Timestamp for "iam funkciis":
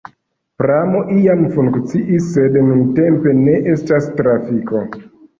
1.15-2.29